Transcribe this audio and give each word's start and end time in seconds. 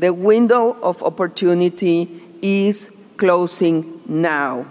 The 0.00 0.14
window 0.14 0.78
of 0.82 1.02
opportunity 1.02 2.08
is 2.40 2.88
closing 3.18 4.00
now. 4.08 4.64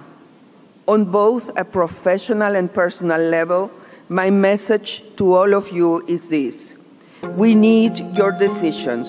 On 0.87 1.05
both 1.05 1.51
a 1.55 1.63
professional 1.63 2.55
and 2.55 2.73
personal 2.73 3.21
level, 3.21 3.69
my 4.09 4.31
message 4.31 5.03
to 5.17 5.35
all 5.35 5.53
of 5.53 5.69
you 5.69 6.03
is 6.07 6.29
this. 6.29 6.73
We 7.37 7.53
need 7.53 7.99
your 8.17 8.31
decisions. 8.31 9.07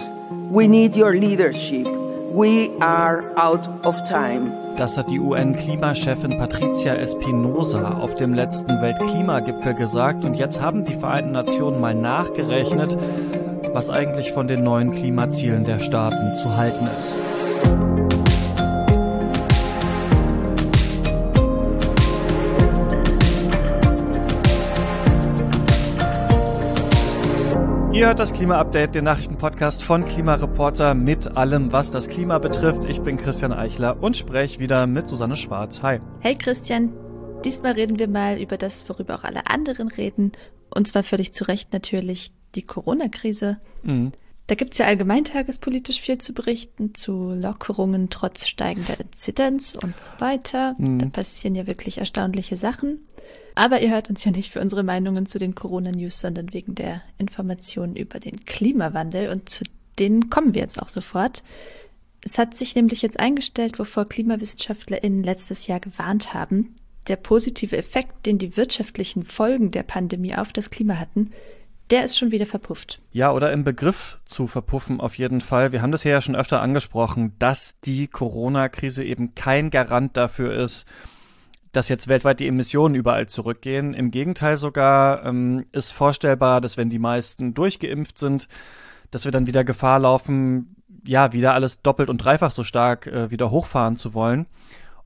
We 0.51 0.69
need 0.69 0.95
your 0.95 1.15
leadership. 1.15 1.87
We 1.89 2.69
are 2.83 3.25
out 3.39 3.67
of 3.87 3.97
time. 4.07 4.53
Das 4.77 4.99
hat 4.99 5.09
die 5.09 5.19
UN-Klimachefin 5.19 6.37
Patricia 6.37 6.95
Espinosa 6.97 7.99
auf 7.99 8.15
dem 8.17 8.35
letzten 8.35 8.81
Weltklimagipfel 8.83 9.73
gesagt. 9.75 10.25
Und 10.27 10.35
jetzt 10.35 10.61
haben 10.61 10.85
die 10.85 10.95
Vereinten 10.95 11.33
Nationen 11.33 11.81
mal 11.81 11.95
nachgerechnet, 11.95 12.97
was 13.73 13.89
eigentlich 13.89 14.33
von 14.33 14.49
den 14.49 14.65
neuen 14.65 14.91
Klimazielen 14.91 15.65
der 15.65 15.81
Staaten 15.81 16.37
zu 16.37 16.57
halten 16.57 16.87
ist. 16.99 17.15
Ihr 27.93 28.07
hört 28.07 28.19
das 28.19 28.33
Klima-Update, 28.33 28.95
den 28.95 29.05
Nachrichtenpodcast 29.05 29.85
von 29.85 30.07
Klimareporter 30.07 30.95
mit 30.95 31.37
allem, 31.37 31.71
was 31.71 31.91
das 31.91 32.09
Klima 32.09 32.39
betrifft. 32.39 32.85
Ich 32.89 33.03
bin 33.03 33.19
Christian 33.19 33.53
Eichler 33.53 34.03
und 34.03 34.17
spreche 34.17 34.59
wieder 34.59 34.87
mit 34.87 35.07
Susanne 35.07 35.37
Schwarz. 35.37 35.83
Hi. 35.83 35.99
Hey 36.21 36.35
Christian, 36.35 36.93
diesmal 37.45 37.73
reden 37.73 37.99
wir 37.99 38.09
mal 38.09 38.41
über 38.41 38.57
das, 38.57 38.89
worüber 38.89 39.17
auch 39.17 39.25
alle 39.25 39.47
anderen 39.49 39.89
reden. 39.89 40.33
Und 40.75 40.89
zwar 40.89 41.03
völlig 41.03 41.35
zu 41.35 41.45
Recht 41.45 41.73
natürlich 41.73 42.33
die 42.55 42.63
Corona-Krise. 42.63 43.59
Mhm. 43.83 44.13
Da 44.47 44.57
gibt 44.57 44.73
es 44.73 44.79
ja 44.79 44.87
allgemein 44.87 45.25
tagespolitisch 45.25 46.01
viel 46.01 46.19
zu 46.19 46.33
berichten, 46.33 46.93
zu 46.95 47.33
Lockerungen 47.33 48.11
trotz 48.11 48.49
steigender 48.49 48.99
Inzidenz 48.99 49.77
und 49.81 50.01
so 50.01 50.11
weiter. 50.19 50.75
Mhm. 50.77 50.99
Da 50.99 51.07
passieren 51.07 51.55
ja 51.55 51.69
wirklich 51.69 51.99
erstaunliche 51.99 52.57
Sachen. 52.57 52.99
Aber 53.55 53.81
ihr 53.81 53.91
hört 53.91 54.11
uns 54.11 54.25
ja 54.25 54.33
nicht 54.33 54.51
für 54.51 54.61
unsere 54.61 54.83
Meinungen 54.83 55.27
zu 55.27 55.39
den 55.39 55.55
Corona-News, 55.55 56.21
sondern 56.21 56.53
wegen 56.53 56.75
der 56.75 57.03
Informationen 57.19 57.95
über 57.95 58.19
den 58.19 58.45
Klimawandel 58.45 59.29
und 59.29 59.49
zu 59.49 59.65
denen 59.99 60.31
kommen 60.31 60.55
wir 60.55 60.63
jetzt 60.63 60.81
auch 60.81 60.89
sofort. 60.89 61.45
Es 62.23 62.39
hat 62.39 62.57
sich 62.57 62.75
nämlich 62.75 63.03
jetzt 63.03 63.21
eingestellt, 63.21 63.79
wovor 63.79 64.09
KlimawissenschaftlerInnen 64.09 65.23
letztes 65.23 65.67
Jahr 65.67 65.81
gewarnt 65.81 66.35
haben. 66.35 66.75
Der 67.07 67.17
positive 67.17 67.77
Effekt, 67.77 68.27
den 68.27 68.39
die 68.39 68.57
wirtschaftlichen 68.57 69.25
Folgen 69.25 69.71
der 69.71 69.83
Pandemie 69.85 70.35
auf 70.35 70.53
das 70.53 70.71
Klima 70.71 70.99
hatten, 70.99 71.31
der 71.91 72.05
ist 72.05 72.17
schon 72.17 72.31
wieder 72.31 72.47
verpufft. 72.47 73.01
Ja, 73.13 73.33
oder 73.33 73.53
im 73.53 73.65
Begriff 73.65 74.21
zu 74.25 74.47
verpuffen 74.47 75.01
auf 75.01 75.19
jeden 75.19 75.41
Fall. 75.41 75.73
Wir 75.73 75.83
haben 75.83 75.93
das 75.93 76.05
ja 76.05 76.21
schon 76.21 76.37
öfter 76.37 76.63
angesprochen, 76.63 77.35
dass 77.39 77.79
die 77.81 78.07
Corona-Krise 78.07 79.05
eben 79.05 79.35
kein 79.35 79.71
Garant 79.71 80.17
dafür 80.17 80.53
ist, 80.53 80.87
dass 81.73 81.89
jetzt 81.89 82.09
weltweit 82.09 82.41
die 82.41 82.49
Emissionen 82.49 82.95
überall 82.95 83.27
zurückgehen. 83.27 83.95
Im 83.95 84.11
Gegenteil 84.11 84.57
sogar 84.57 85.25
ähm, 85.25 85.67
ist 85.73 85.93
vorstellbar, 85.93 86.61
dass 86.61 86.77
wenn 86.77 86.91
die 86.91 86.99
meisten 86.99 87.55
durchgeimpft 87.55 88.19
sind, 88.19 88.49
dass 89.11 89.25
wir 89.25 89.33
dann 89.33 89.47
wieder 89.47 89.65
Gefahr 89.65 90.01
laufen, 90.01 90.77
ja, 91.05 91.33
wieder 91.33 91.55
alles 91.55 91.83
doppelt 91.83 92.11
und 92.11 92.19
dreifach 92.19 92.53
so 92.53 92.65
stark 92.65 93.07
äh, 93.07 93.31
wieder 93.31 93.51
hochfahren 93.51 93.97
zu 93.97 94.15
wollen. 94.15 94.47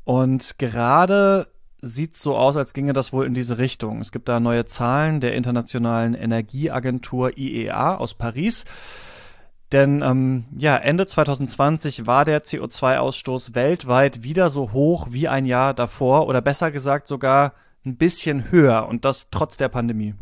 Und 0.05 0.59
gerade 0.59 1.49
sieht 1.85 2.17
so 2.17 2.37
aus, 2.37 2.57
als 2.57 2.73
ginge 2.73 2.93
das 2.93 3.13
wohl 3.13 3.27
in 3.27 3.35
diese 3.35 3.59
Richtung. 3.59 4.01
Es 4.01 4.13
gibt 4.13 4.29
da 4.29 4.41
neue 4.41 4.67
Zahlen 4.67 5.21
der 5.21 5.35
Internationalen 5.35 6.15
Energieagentur 6.15 7.37
IEA 7.37 7.97
aus 7.97 8.15
Paris. 8.15 8.65
Denn 9.73 10.03
ähm, 10.03 10.45
ja, 10.57 10.77
Ende 10.77 11.07
2020 11.07 12.07
war 12.07 12.25
der 12.25 12.43
CO2-Ausstoß 12.43 13.55
weltweit 13.55 14.23
wieder 14.23 14.51
so 14.51 14.73
hoch 14.73 15.09
wie 15.11 15.27
ein 15.27 15.47
Jahr 15.47 15.75
davor 15.75 16.29
oder 16.29 16.41
besser 16.41 16.71
gesagt 16.71 17.09
sogar 17.09 17.55
ein 17.85 17.97
bisschen 17.97 18.51
höher 18.51 18.87
und 18.89 19.05
das 19.05 19.29
trotz 19.31 19.57
der 19.57 19.69
Pandemie. 19.69 20.15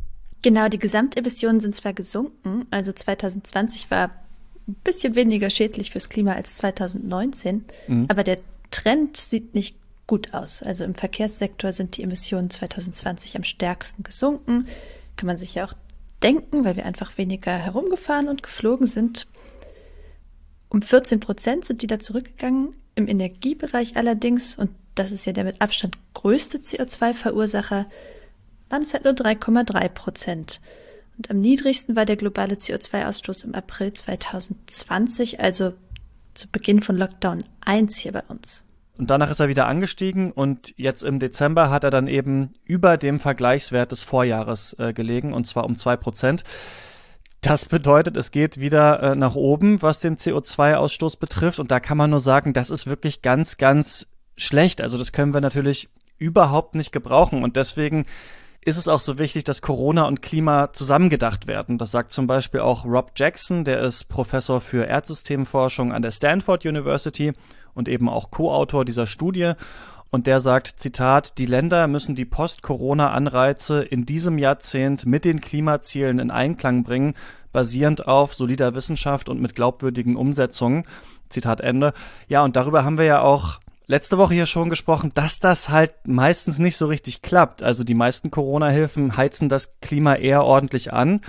Genau, 0.42 0.68
die 0.68 0.78
Gesamtemissionen 0.78 1.60
sind 1.60 1.76
zwar 1.76 1.92
gesunken, 1.92 2.66
also 2.70 2.92
2020 2.92 3.90
war 3.90 4.10
ein 4.66 4.74
bisschen 4.84 5.14
weniger 5.14 5.50
schädlich 5.50 5.90
fürs 5.90 6.08
Klima 6.08 6.32
als 6.32 6.56
2019, 6.56 7.64
mhm. 7.86 8.06
aber 8.08 8.24
der 8.24 8.38
Trend 8.70 9.16
sieht 9.16 9.54
nicht 9.54 9.76
gut 10.06 10.34
aus. 10.34 10.62
Also 10.62 10.84
im 10.84 10.94
Verkehrssektor 10.94 11.72
sind 11.72 11.96
die 11.96 12.02
Emissionen 12.02 12.50
2020 12.50 13.36
am 13.36 13.44
stärksten 13.44 14.02
gesunken. 14.02 14.66
Kann 15.16 15.26
man 15.26 15.38
sich 15.38 15.54
ja 15.54 15.64
auch 15.64 15.74
denken, 16.22 16.64
weil 16.64 16.76
wir 16.76 16.86
einfach 16.86 17.18
weniger 17.18 17.52
herumgefahren 17.52 18.28
und 18.28 18.42
geflogen 18.42 18.86
sind. 18.86 19.26
Um 20.68 20.82
14 20.82 21.20
Prozent 21.20 21.64
sind 21.64 21.82
die 21.82 21.86
da 21.86 21.98
zurückgegangen. 21.98 22.76
Im 22.94 23.08
Energiebereich 23.08 23.96
allerdings, 23.96 24.56
und 24.56 24.70
das 24.94 25.12
ist 25.12 25.24
ja 25.24 25.32
der 25.32 25.44
mit 25.44 25.60
Abstand 25.60 25.96
größte 26.14 26.58
CO2-Verursacher, 26.58 27.86
waren 28.68 28.82
es 28.82 28.94
halt 28.94 29.04
nur 29.04 29.14
3,3 29.14 29.88
Prozent. 29.88 30.60
Und 31.16 31.30
am 31.30 31.40
niedrigsten 31.40 31.94
war 31.94 32.04
der 32.04 32.16
globale 32.16 32.54
CO2-Ausstoß 32.54 33.44
im 33.44 33.54
April 33.54 33.92
2020, 33.92 35.40
also 35.40 35.74
zu 36.34 36.48
Beginn 36.48 36.80
von 36.80 36.96
Lockdown 36.96 37.44
1 37.60 37.96
hier 37.96 38.12
bei 38.12 38.22
uns. 38.28 38.64
Und 38.98 39.08
danach 39.08 39.30
ist 39.30 39.40
er 39.40 39.48
wieder 39.48 39.66
angestiegen 39.66 40.32
und 40.32 40.74
jetzt 40.76 41.02
im 41.02 41.18
Dezember 41.18 41.70
hat 41.70 41.82
er 41.82 41.90
dann 41.90 42.08
eben 42.08 42.54
über 42.64 42.98
dem 42.98 43.20
Vergleichswert 43.20 43.90
des 43.90 44.02
Vorjahres 44.02 44.76
äh, 44.78 44.92
gelegen 44.92 45.32
und 45.32 45.46
zwar 45.46 45.64
um 45.64 45.78
zwei 45.78 45.96
Prozent. 45.96 46.44
Das 47.40 47.64
bedeutet, 47.64 48.16
es 48.16 48.30
geht 48.30 48.60
wieder 48.60 49.02
äh, 49.02 49.14
nach 49.16 49.34
oben, 49.34 49.82
was 49.82 49.98
den 49.98 50.16
CO2-Ausstoß 50.16 51.18
betrifft. 51.18 51.58
Und 51.58 51.70
da 51.70 51.80
kann 51.80 51.98
man 51.98 52.10
nur 52.10 52.20
sagen, 52.20 52.52
das 52.52 52.70
ist 52.70 52.86
wirklich 52.86 53.20
ganz, 53.20 53.56
ganz 53.56 54.06
schlecht. 54.36 54.80
Also 54.80 54.96
das 54.96 55.10
können 55.10 55.34
wir 55.34 55.40
natürlich 55.40 55.88
überhaupt 56.18 56.76
nicht 56.76 56.92
gebrauchen. 56.92 57.42
Und 57.42 57.56
deswegen 57.56 58.06
ist 58.64 58.76
es 58.76 58.88
auch 58.88 59.00
so 59.00 59.18
wichtig, 59.18 59.44
dass 59.44 59.60
Corona 59.60 60.06
und 60.06 60.22
Klima 60.22 60.70
zusammengedacht 60.72 61.48
werden. 61.48 61.78
Das 61.78 61.90
sagt 61.90 62.12
zum 62.12 62.26
Beispiel 62.26 62.60
auch 62.60 62.84
Rob 62.84 63.12
Jackson, 63.16 63.64
der 63.64 63.80
ist 63.80 64.08
Professor 64.08 64.60
für 64.60 64.84
Erdsystemforschung 64.84 65.92
an 65.92 66.02
der 66.02 66.12
Stanford 66.12 66.64
University 66.64 67.32
und 67.74 67.88
eben 67.88 68.08
auch 68.08 68.30
Co-Autor 68.30 68.84
dieser 68.84 69.08
Studie. 69.08 69.52
Und 70.10 70.26
der 70.26 70.40
sagt, 70.40 70.74
Zitat, 70.78 71.38
die 71.38 71.46
Länder 71.46 71.86
müssen 71.88 72.14
die 72.14 72.26
Post-Corona-Anreize 72.26 73.82
in 73.82 74.06
diesem 74.06 74.38
Jahrzehnt 74.38 75.06
mit 75.06 75.24
den 75.24 75.40
Klimazielen 75.40 76.18
in 76.18 76.30
Einklang 76.30 76.84
bringen, 76.84 77.14
basierend 77.52 78.06
auf 78.06 78.34
solider 78.34 78.74
Wissenschaft 78.74 79.28
und 79.28 79.40
mit 79.40 79.54
glaubwürdigen 79.54 80.16
Umsetzungen. 80.16 80.84
Zitat 81.30 81.62
Ende. 81.62 81.94
Ja, 82.28 82.44
und 82.44 82.56
darüber 82.56 82.84
haben 82.84 82.98
wir 82.98 83.06
ja 83.06 83.22
auch 83.22 83.58
letzte 83.92 84.18
Woche 84.18 84.34
hier 84.34 84.46
schon 84.46 84.70
gesprochen, 84.70 85.12
dass 85.14 85.38
das 85.38 85.68
halt 85.68 85.92
meistens 86.06 86.58
nicht 86.58 86.76
so 86.76 86.86
richtig 86.86 87.22
klappt. 87.22 87.62
Also 87.62 87.84
die 87.84 87.94
meisten 87.94 88.30
Corona-Hilfen 88.30 89.16
heizen 89.16 89.48
das 89.48 89.74
Klima 89.80 90.16
eher 90.16 90.44
ordentlich 90.44 90.92
an. 90.92 91.20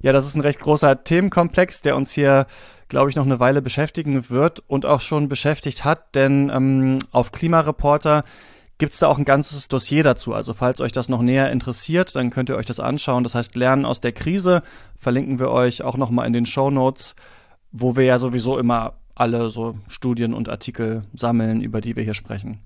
Ja, 0.00 0.12
das 0.12 0.26
ist 0.26 0.34
ein 0.34 0.40
recht 0.40 0.60
großer 0.60 1.04
Themenkomplex, 1.04 1.82
der 1.82 1.96
uns 1.96 2.12
hier 2.12 2.46
glaube 2.88 3.10
ich, 3.10 3.16
noch 3.16 3.26
eine 3.26 3.40
Weile 3.40 3.62
beschäftigen 3.62 4.30
wird 4.30 4.62
und 4.66 4.86
auch 4.86 5.00
schon 5.00 5.28
beschäftigt 5.28 5.84
hat, 5.84 6.14
denn 6.14 6.50
ähm, 6.52 6.98
auf 7.12 7.32
Klimareporter 7.32 8.24
gibt 8.78 8.92
es 8.92 9.00
da 9.00 9.08
auch 9.08 9.18
ein 9.18 9.24
ganzes 9.24 9.68
Dossier 9.68 10.02
dazu. 10.02 10.32
Also 10.32 10.54
falls 10.54 10.80
euch 10.80 10.92
das 10.92 11.08
noch 11.08 11.20
näher 11.20 11.50
interessiert, 11.50 12.14
dann 12.16 12.30
könnt 12.30 12.48
ihr 12.48 12.56
euch 12.56 12.66
das 12.66 12.80
anschauen. 12.80 13.24
Das 13.24 13.34
heißt 13.34 13.56
Lernen 13.56 13.84
aus 13.84 14.00
der 14.00 14.12
Krise 14.12 14.62
verlinken 14.96 15.38
wir 15.38 15.50
euch 15.50 15.82
auch 15.82 15.96
noch 15.96 16.10
mal 16.10 16.24
in 16.26 16.32
den 16.32 16.46
Show 16.46 16.70
Notes, 16.70 17.14
wo 17.72 17.96
wir 17.96 18.04
ja 18.04 18.18
sowieso 18.18 18.58
immer 18.58 18.94
alle 19.20 19.50
so 19.50 19.76
Studien 19.88 20.34
und 20.34 20.48
Artikel 20.48 21.02
sammeln, 21.14 21.60
über 21.60 21.80
die 21.80 21.96
wir 21.96 22.02
hier 22.02 22.14
sprechen. 22.14 22.58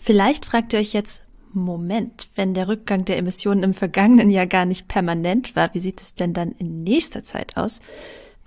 Vielleicht 0.00 0.46
fragt 0.46 0.72
ihr 0.72 0.78
euch 0.78 0.92
jetzt, 0.92 1.22
Moment, 1.54 2.28
wenn 2.34 2.54
der 2.54 2.68
Rückgang 2.68 3.04
der 3.04 3.18
Emissionen 3.18 3.62
im 3.62 3.74
vergangenen 3.74 4.30
Jahr 4.30 4.46
gar 4.46 4.64
nicht 4.64 4.88
permanent 4.88 5.54
war, 5.54 5.74
wie 5.74 5.80
sieht 5.80 6.00
es 6.00 6.14
denn 6.14 6.32
dann 6.32 6.52
in 6.52 6.82
nächster 6.82 7.24
Zeit 7.24 7.56
aus? 7.56 7.80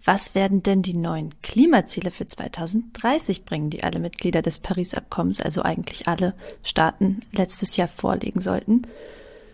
Was 0.03 0.35
werden 0.35 0.61
denn 0.61 0.81
die 0.81 0.95
neuen 0.95 1.33
Klimaziele 1.41 2.11
für 2.11 2.25
2030 2.25 3.45
bringen, 3.45 3.71
die 3.71 3.83
alle 3.83 3.99
Mitglieder 3.99 4.41
des 4.41 4.59
Paris-Abkommens, 4.59 5.41
also 5.41 5.63
eigentlich 5.63 6.07
alle 6.07 6.35
Staaten, 6.63 7.21
letztes 7.31 7.75
Jahr 7.75 7.87
vorlegen 7.87 8.39
sollten? 8.39 8.83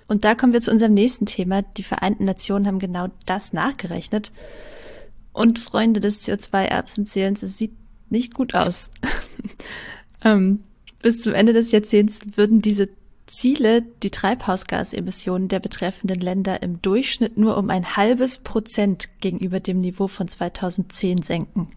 Und 0.07 0.25
da 0.25 0.35
kommen 0.35 0.51
wir 0.51 0.61
zu 0.61 0.71
unserem 0.71 0.93
nächsten 0.93 1.25
Thema. 1.25 1.61
Die 1.61 1.83
Vereinten 1.83 2.25
Nationen 2.25 2.67
haben 2.67 2.79
genau 2.79 3.07
das 3.25 3.53
nachgerechnet. 3.53 4.33
Und 5.33 5.59
Freunde 5.59 5.99
des 5.99 6.23
CO2-Erbsenzählens, 6.27 7.43
es 7.43 7.57
sieht 7.57 7.73
nicht 8.09 8.33
gut 8.33 8.53
aus. 8.53 8.91
ähm, 10.23 10.63
bis 11.01 11.21
zum 11.21 11.33
Ende 11.33 11.53
des 11.53 11.71
Jahrzehnts 11.71 12.21
würden 12.35 12.61
diese 12.61 12.89
Ziele 13.27 13.81
die 14.03 14.11
Treibhausgasemissionen 14.11 15.47
der 15.47 15.59
betreffenden 15.59 16.19
Länder 16.19 16.61
im 16.61 16.81
Durchschnitt 16.81 17.37
nur 17.37 17.57
um 17.57 17.69
ein 17.69 17.95
halbes 17.95 18.39
Prozent 18.39 19.09
gegenüber 19.21 19.61
dem 19.61 19.79
Niveau 19.79 20.07
von 20.07 20.27
2010 20.27 21.23
senken. 21.23 21.69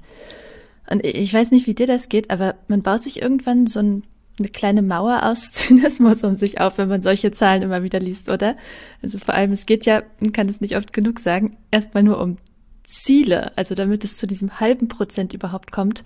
Und 0.90 1.04
ich 1.04 1.32
weiß 1.32 1.52
nicht, 1.52 1.66
wie 1.66 1.74
dir 1.74 1.86
das 1.86 2.08
geht, 2.08 2.30
aber 2.30 2.56
man 2.66 2.82
baut 2.82 3.04
sich 3.04 3.22
irgendwann 3.22 3.68
so 3.68 3.78
ein, 3.78 4.02
eine 4.38 4.48
kleine 4.48 4.82
Mauer 4.82 5.22
aus 5.22 5.52
Zynismus 5.52 6.24
um 6.24 6.34
sich 6.34 6.60
auf, 6.60 6.76
wenn 6.76 6.88
man 6.88 7.02
solche 7.02 7.30
Zahlen 7.30 7.62
immer 7.62 7.84
wieder 7.84 8.00
liest, 8.00 8.28
oder? 8.28 8.56
Also 9.00 9.18
vor 9.18 9.34
allem, 9.34 9.52
es 9.52 9.64
geht 9.64 9.86
ja, 9.86 10.02
man 10.18 10.32
kann 10.32 10.48
es 10.48 10.60
nicht 10.60 10.76
oft 10.76 10.92
genug 10.92 11.20
sagen, 11.20 11.56
erstmal 11.70 12.02
nur 12.02 12.20
um 12.20 12.36
Ziele, 12.84 13.56
also 13.56 13.74
damit 13.74 14.04
es 14.04 14.16
zu 14.16 14.26
diesem 14.26 14.60
halben 14.60 14.88
Prozent 14.88 15.32
überhaupt 15.32 15.72
kommt, 15.72 16.04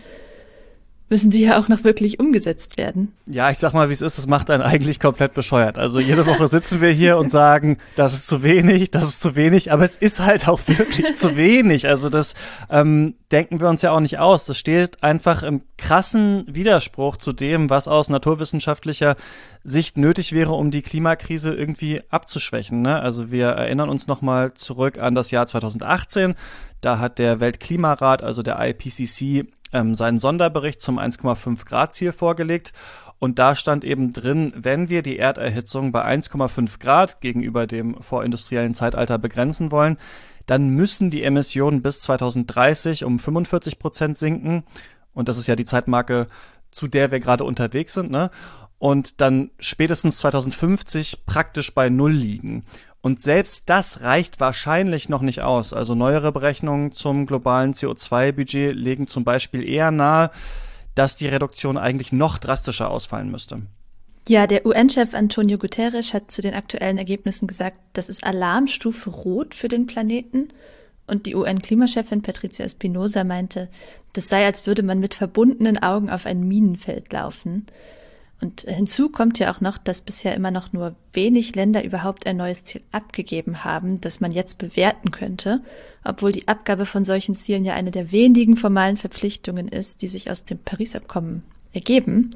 müssen 1.08 1.30
die 1.30 1.40
ja 1.40 1.58
auch 1.58 1.68
noch 1.68 1.84
wirklich 1.84 2.20
umgesetzt 2.20 2.76
werden. 2.76 3.12
Ja, 3.26 3.50
ich 3.50 3.58
sag 3.58 3.72
mal, 3.72 3.88
wie 3.88 3.92
es 3.92 4.02
ist, 4.02 4.18
das 4.18 4.26
macht 4.26 4.50
einen 4.50 4.62
eigentlich 4.62 5.00
komplett 5.00 5.34
bescheuert. 5.34 5.78
Also 5.78 6.00
jede 6.00 6.26
Woche 6.26 6.48
sitzen 6.48 6.80
wir 6.80 6.90
hier 6.90 7.16
und 7.16 7.30
sagen, 7.30 7.78
das 7.96 8.14
ist 8.14 8.28
zu 8.28 8.42
wenig, 8.42 8.90
das 8.90 9.04
ist 9.04 9.20
zu 9.20 9.34
wenig, 9.34 9.72
aber 9.72 9.84
es 9.84 9.96
ist 9.96 10.20
halt 10.20 10.48
auch 10.48 10.60
wirklich 10.66 11.16
zu 11.16 11.36
wenig. 11.36 11.88
Also 11.88 12.10
das 12.10 12.34
ähm, 12.70 13.14
denken 13.32 13.60
wir 13.60 13.68
uns 13.68 13.82
ja 13.82 13.92
auch 13.92 14.00
nicht 14.00 14.18
aus. 14.18 14.44
Das 14.44 14.58
steht 14.58 15.02
einfach 15.02 15.42
im 15.42 15.62
krassen 15.78 16.44
Widerspruch 16.48 17.16
zu 17.16 17.32
dem, 17.32 17.70
was 17.70 17.88
aus 17.88 18.10
naturwissenschaftlicher 18.10 19.16
Sicht 19.64 19.96
nötig 19.96 20.32
wäre, 20.32 20.52
um 20.52 20.70
die 20.70 20.82
Klimakrise 20.82 21.54
irgendwie 21.54 22.02
abzuschwächen. 22.10 22.82
Ne? 22.82 23.00
Also 23.00 23.30
wir 23.30 23.48
erinnern 23.48 23.88
uns 23.88 24.06
nochmal 24.06 24.54
zurück 24.54 24.98
an 24.98 25.14
das 25.14 25.30
Jahr 25.30 25.46
2018. 25.46 26.34
Da 26.80 26.98
hat 27.00 27.18
der 27.18 27.40
Weltklimarat, 27.40 28.22
also 28.22 28.42
der 28.42 28.58
IPCC, 28.60 29.46
ähm, 29.72 29.94
seinen 29.94 30.18
Sonderbericht 30.18 30.82
zum 30.82 30.98
1,5 30.98 31.64
Grad 31.64 31.94
Ziel 31.94 32.12
vorgelegt. 32.12 32.72
Und 33.18 33.38
da 33.38 33.56
stand 33.56 33.84
eben 33.84 34.12
drin, 34.12 34.52
wenn 34.56 34.88
wir 34.88 35.02
die 35.02 35.18
Erderhitzung 35.18 35.90
bei 35.90 36.04
1,5 36.04 36.78
Grad 36.78 37.20
gegenüber 37.20 37.66
dem 37.66 38.00
vorindustriellen 38.00 38.74
Zeitalter 38.74 39.18
begrenzen 39.18 39.72
wollen, 39.72 39.96
dann 40.46 40.70
müssen 40.70 41.10
die 41.10 41.24
Emissionen 41.24 41.82
bis 41.82 42.00
2030 42.00 43.04
um 43.04 43.18
45 43.18 43.78
Prozent 43.78 44.18
sinken. 44.18 44.64
Und 45.12 45.28
das 45.28 45.36
ist 45.36 45.48
ja 45.48 45.56
die 45.56 45.64
Zeitmarke, 45.64 46.28
zu 46.70 46.86
der 46.86 47.10
wir 47.10 47.20
gerade 47.20 47.44
unterwegs 47.44 47.94
sind, 47.94 48.10
ne? 48.10 48.30
Und 48.78 49.20
dann 49.20 49.50
spätestens 49.58 50.18
2050 50.18 51.26
praktisch 51.26 51.74
bei 51.74 51.88
Null 51.88 52.12
liegen. 52.12 52.64
Und 53.00 53.22
selbst 53.22 53.64
das 53.66 54.02
reicht 54.02 54.40
wahrscheinlich 54.40 55.08
noch 55.08 55.22
nicht 55.22 55.40
aus. 55.40 55.72
Also 55.72 55.94
neuere 55.94 56.32
Berechnungen 56.32 56.92
zum 56.92 57.26
globalen 57.26 57.74
CO2-Budget 57.74 58.74
legen 58.74 59.06
zum 59.06 59.24
Beispiel 59.24 59.66
eher 59.68 59.90
nahe, 59.90 60.30
dass 60.94 61.16
die 61.16 61.28
Reduktion 61.28 61.76
eigentlich 61.76 62.12
noch 62.12 62.38
drastischer 62.38 62.90
ausfallen 62.90 63.30
müsste. 63.30 63.62
Ja, 64.28 64.46
der 64.46 64.66
UN-Chef 64.66 65.14
Antonio 65.14 65.56
Guterres 65.56 66.12
hat 66.12 66.30
zu 66.30 66.42
den 66.42 66.54
aktuellen 66.54 66.98
Ergebnissen 66.98 67.46
gesagt, 67.46 67.78
das 67.94 68.08
ist 68.08 68.24
Alarmstufe 68.24 69.08
Rot 69.08 69.54
für 69.54 69.68
den 69.68 69.86
Planeten. 69.86 70.48
Und 71.06 71.24
die 71.24 71.34
UN-Klimachefin 71.34 72.20
Patricia 72.20 72.66
Espinosa 72.66 73.24
meinte, 73.24 73.70
das 74.12 74.28
sei, 74.28 74.44
als 74.44 74.66
würde 74.66 74.82
man 74.82 74.98
mit 74.98 75.14
verbundenen 75.14 75.78
Augen 75.78 76.10
auf 76.10 76.26
ein 76.26 76.46
Minenfeld 76.46 77.10
laufen. 77.12 77.66
Und 78.40 78.60
hinzu 78.62 79.08
kommt 79.08 79.40
ja 79.40 79.52
auch 79.52 79.60
noch, 79.60 79.78
dass 79.78 80.00
bisher 80.00 80.34
immer 80.34 80.52
noch 80.52 80.72
nur 80.72 80.94
wenig 81.12 81.56
Länder 81.56 81.82
überhaupt 81.82 82.26
ein 82.26 82.36
neues 82.36 82.62
Ziel 82.62 82.82
abgegeben 82.92 83.64
haben, 83.64 84.00
das 84.00 84.20
man 84.20 84.30
jetzt 84.30 84.58
bewerten 84.58 85.10
könnte, 85.10 85.60
obwohl 86.04 86.30
die 86.30 86.46
Abgabe 86.46 86.86
von 86.86 87.04
solchen 87.04 87.34
Zielen 87.34 87.64
ja 87.64 87.74
eine 87.74 87.90
der 87.90 88.12
wenigen 88.12 88.56
formalen 88.56 88.96
Verpflichtungen 88.96 89.66
ist, 89.66 90.02
die 90.02 90.08
sich 90.08 90.30
aus 90.30 90.44
dem 90.44 90.58
Paris-Abkommen 90.58 91.42
ergeben. 91.72 92.30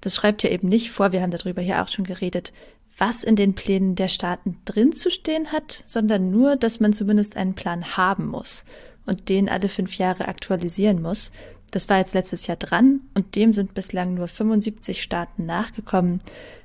Das 0.00 0.14
schreibt 0.14 0.42
ja 0.44 0.50
eben 0.50 0.68
nicht 0.68 0.90
vor, 0.90 1.12
wir 1.12 1.20
haben 1.20 1.30
darüber 1.30 1.60
hier 1.60 1.82
auch 1.82 1.88
schon 1.88 2.06
geredet, 2.06 2.52
was 2.96 3.22
in 3.22 3.36
den 3.36 3.54
Plänen 3.54 3.94
der 3.94 4.08
Staaten 4.08 4.58
drin 4.64 4.92
zu 4.92 5.10
stehen 5.10 5.52
hat, 5.52 5.72
sondern 5.86 6.30
nur, 6.30 6.56
dass 6.56 6.80
man 6.80 6.92
zumindest 6.92 7.36
einen 7.36 7.54
Plan 7.54 7.96
haben 7.96 8.26
muss 8.26 8.64
und 9.06 9.28
den 9.28 9.48
alle 9.48 9.68
fünf 9.68 9.98
Jahre 9.98 10.28
aktualisieren 10.28 11.02
muss, 11.02 11.32
das 11.72 11.88
war 11.88 11.98
jetzt 11.98 12.14
letztes 12.14 12.46
Jahr 12.46 12.58
dran 12.58 13.00
und 13.14 13.34
dem 13.34 13.52
sind 13.52 13.74
bislang 13.74 14.14
nur 14.14 14.28
75 14.28 15.02
Staaten 15.02 15.46
nachgekommen. 15.46 16.20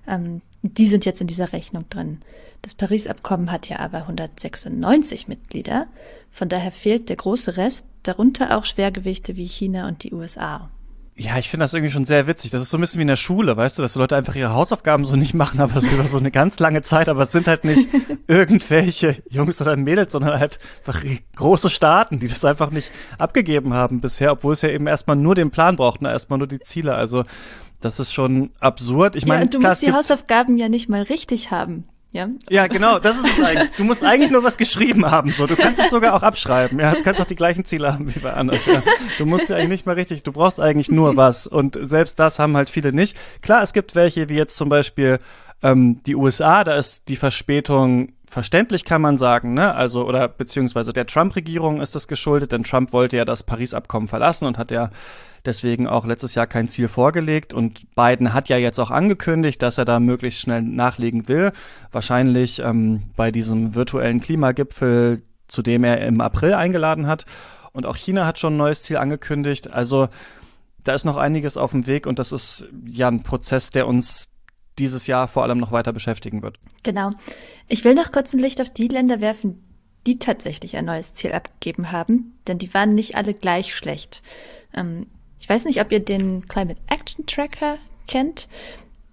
Ähm, 0.06 0.42
die 0.62 0.88
sind 0.88 1.06
jetzt 1.06 1.22
in 1.22 1.28
dieser 1.28 1.54
Rechnung 1.54 1.86
drin. 1.90 2.20
Das 2.62 2.76
Paris-Abkommen 2.76 3.52
hat 3.52 3.70
ja 3.70 3.80
aber 3.80 4.00
196 4.00 5.28
Mitglieder. 5.28 5.88
Von 6.30 6.50
daher 6.50 6.72
fehlt 6.72 7.08
der 7.10 7.16
große 7.16 7.56
Rest, 7.56 7.88
darunter 8.04 8.58
auch 8.58 8.66
Schwergewichte 8.66 9.38
wie 9.38 9.48
China 9.48 9.88
und 9.88 10.04
die 10.04 10.14
USA. 10.14 10.70
Ja, 11.20 11.40
ich 11.40 11.50
finde 11.50 11.64
das 11.64 11.74
irgendwie 11.74 11.92
schon 11.92 12.06
sehr 12.06 12.28
witzig. 12.28 12.52
Das 12.52 12.62
ist 12.62 12.70
so 12.70 12.78
ein 12.78 12.82
bisschen 12.82 13.00
wie 13.00 13.04
in 13.04 13.08
der 13.08 13.16
Schule, 13.16 13.58
weißt 13.58 13.78
du, 13.78 13.82
dass 13.82 13.94
die 13.94 14.00
Leute 14.00 14.16
einfach 14.16 14.36
ihre 14.36 14.54
Hausaufgaben 14.54 15.04
so 15.04 15.16
nicht 15.16 15.34
machen, 15.34 15.60
aber 15.60 15.82
so 15.82 15.88
über 15.88 16.08
so 16.08 16.20
eine 16.20 16.30
ganz 16.30 16.60
lange 16.60 16.84
Zeit. 16.84 17.10
Aber 17.10 17.24
es 17.24 17.32
sind 17.32 17.48
halt 17.48 17.64
nicht 17.66 17.90
irgendwelche 18.28 19.16
Jungs 19.28 19.60
oder 19.60 19.76
Mädels, 19.78 20.12
sondern 20.12 20.40
halt 20.40 20.60
einfach 20.86 21.04
große 21.36 21.72
Staaten, 21.72 22.20
die 22.20 22.28
das 22.28 22.46
einfach 22.46 22.70
nicht 22.70 22.92
abgegeben 23.18 23.74
haben 23.74 24.00
bisher, 24.00 24.32
obwohl 24.32 24.54
es 24.54 24.62
ja 24.62 24.70
eben 24.70 24.86
erstmal 24.86 25.16
nur 25.16 25.34
den 25.34 25.50
Plan 25.50 25.76
braucht, 25.76 26.04
ne? 26.04 26.12
erstmal 26.12 26.38
nur 26.38 26.48
die 26.48 26.60
Ziele. 26.60 26.94
Also 26.94 27.24
das 27.80 28.00
ist 28.00 28.14
schon 28.14 28.52
absurd. 28.60 29.16
Ich 29.16 29.26
meine, 29.26 29.42
ja, 29.42 29.46
und 29.46 29.54
du 29.56 29.60
musst 29.60 29.82
die 29.82 29.94
Hausaufgaben 29.94 30.58
ja 30.58 30.70
nicht 30.70 30.88
mal 30.88 31.02
richtig 31.02 31.50
haben. 31.50 31.86
Ja, 32.12 32.30
ja 32.50 32.68
genau, 32.68 33.00
das 33.00 33.18
ist 33.18 33.38
es 33.38 33.46
eigentlich. 33.46 33.72
Du 33.78 33.84
musst 33.84 34.04
eigentlich 34.04 34.32
nur 34.32 34.44
was 34.44 34.58
geschrieben 34.58 35.06
haben. 35.06 35.30
So. 35.32 35.46
Du 35.46 35.56
kannst 35.56 35.80
es 35.80 35.90
sogar 35.90 36.16
auch 36.16 36.24
abschreiben. 36.24 36.80
Ja, 36.80 36.94
du 36.94 37.04
kannst 37.04 37.22
auch 37.22 37.26
die 37.26 37.36
gleichen 37.36 37.66
Ziele 37.66 37.94
haben 37.94 38.14
wie 38.14 38.20
bei 38.20 38.34
anderen. 38.34 38.60
Ja. 38.66 38.82
Du 39.18 39.26
musst 39.26 39.50
ja 39.50 39.58
eigentlich 39.58 39.70
nicht 39.70 39.86
mal 39.86 39.96
richtig, 39.96 40.24
du 40.24 40.32
brauchst 40.32 40.60
eigentlich 40.60 40.90
nur 40.90 41.18
was. 41.18 41.48
Und 41.48 41.78
selbst 41.82 42.20
das 42.20 42.40
haben 42.40 42.56
halt 42.56 42.70
viele 42.70 42.94
nicht. 42.94 43.18
Klar, 43.42 43.62
es 43.62 43.74
gibt 43.74 43.94
welche, 43.94 44.30
wie 44.30 44.36
jetzt 44.36 44.56
zum 44.56 44.70
Beispiel 44.70 45.20
ähm, 45.62 46.02
die 46.06 46.16
USA, 46.16 46.64
da 46.64 46.76
ist 46.76 47.10
die 47.10 47.16
Verspätung 47.16 48.14
verständlich 48.38 48.86
kann 48.86 49.02
man 49.02 49.18
sagen, 49.18 49.56
ne? 49.56 49.74
Also 49.74 50.08
oder 50.08 50.28
beziehungsweise 50.28 50.94
der 50.94 51.08
Trump-Regierung 51.08 51.82
ist 51.82 51.96
das 51.96 52.08
geschuldet, 52.08 52.52
denn 52.52 52.64
Trump 52.64 52.94
wollte 52.94 53.18
ja 53.18 53.26
das 53.26 53.42
Paris-Abkommen 53.42 54.08
verlassen 54.08 54.46
und 54.46 54.60
hat 54.60 54.70
ja 54.70 54.92
deswegen 55.44 55.88
auch 55.88 56.06
letztes 56.06 56.36
Jahr 56.36 56.46
kein 56.46 56.68
Ziel 56.68 56.88
vorgelegt 56.88 57.56
und 57.56 57.96
Biden 57.96 58.36
hat 58.36 58.48
ja 58.48 58.58
jetzt 58.58 58.78
auch 58.78 58.92
angekündigt, 58.92 59.64
dass 59.64 59.80
er 59.80 59.86
da 59.86 60.00
möglichst 60.00 60.40
schnell 60.40 60.62
nachlegen 60.62 61.28
will. 61.28 61.52
Wahrscheinlich 61.92 62.60
ähm, 62.60 63.10
bei 63.16 63.32
diesem 63.32 63.74
virtuellen 63.74 64.22
Klimagipfel, 64.22 65.24
zu 65.48 65.64
dem 65.64 65.84
er 65.84 66.06
im 66.06 66.22
April 66.22 66.54
eingeladen 66.54 67.08
hat. 67.08 67.26
Und 67.72 67.88
auch 67.88 67.96
China 67.96 68.28
hat 68.28 68.38
schon 68.38 68.54
ein 68.54 68.58
neues 68.58 68.84
Ziel 68.84 68.98
angekündigt. 68.98 69.74
Also 69.74 70.10
da 70.84 70.94
ist 70.94 71.06
noch 71.06 71.18
einiges 71.18 71.58
auf 71.58 71.72
dem 71.72 71.88
Weg 71.88 72.06
und 72.06 72.20
das 72.20 72.32
ist 72.32 72.68
ja 72.86 73.08
ein 73.08 73.24
Prozess, 73.24 73.72
der 73.72 73.88
uns 73.88 74.26
dieses 74.80 75.08
Jahr 75.08 75.28
vor 75.28 75.44
allem 75.44 75.58
noch 75.58 75.72
weiter 75.72 75.94
beschäftigen 75.94 76.42
wird. 76.42 76.60
Genau. 76.84 77.12
Ich 77.68 77.84
will 77.84 77.96
noch 77.96 78.12
kurz 78.12 78.34
ein 78.34 78.40
Licht 78.40 78.62
auf 78.62 78.70
die 78.70 78.88
Länder 78.88 79.22
werfen, 79.22 79.64
die 80.06 80.20
tatsächlich 80.20 80.78
ein 80.78 80.86
neues 80.86 81.14
Ziel 81.14 81.34
abgegeben 81.34 81.92
haben, 81.92 82.38
denn 82.48 82.58
die 82.58 82.74
waren 82.74 82.94
nicht 82.94 83.16
alle 83.16 83.34
gleich 83.34 83.76
schlecht. 83.76 84.22
Ähm, 84.74 85.08
ich 85.40 85.50
weiß 85.50 85.66
nicht, 85.66 85.82
ob 85.82 85.92
ihr 85.92 86.00
den 86.00 86.48
Climate 86.48 86.82
Action 86.88 87.26
Tracker 87.26 87.78
kennt. 88.08 88.48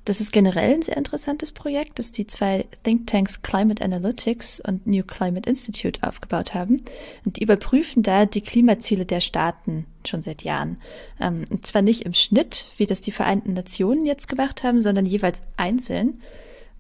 Das 0.04 0.20
ist 0.20 0.32
generell 0.32 0.74
ein 0.74 0.82
sehr 0.82 0.98
interessantes 0.98 1.52
Projekt, 1.52 1.98
das 1.98 2.12
die 2.12 2.26
zwei 2.26 2.66
Thinktanks 2.82 3.40
Climate 3.40 3.82
Analytics 3.82 4.60
und 4.60 4.86
New 4.86 5.02
Climate 5.02 5.48
Institute 5.48 6.06
aufgebaut 6.06 6.52
haben. 6.52 6.82
Und 7.24 7.38
die 7.38 7.42
überprüfen 7.42 8.02
da 8.02 8.26
die 8.26 8.42
Klimaziele 8.42 9.06
der 9.06 9.20
Staaten 9.20 9.86
schon 10.06 10.20
seit 10.20 10.42
Jahren. 10.42 10.76
Ähm, 11.20 11.44
und 11.50 11.66
zwar 11.66 11.80
nicht 11.80 12.02
im 12.02 12.12
Schnitt, 12.12 12.69
wie 12.76 12.84
das 12.84 13.00
die 13.00 13.12
Vereinten 13.12 13.55
Nationen 13.55 14.05
jetzt 14.05 14.29
gemacht 14.29 14.62
haben, 14.62 14.82
sondern 14.82 15.06
jeweils 15.06 15.43
einzeln. 15.56 16.20